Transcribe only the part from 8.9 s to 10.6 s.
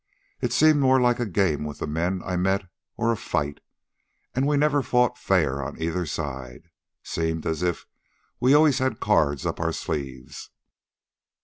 cards up our sleeves.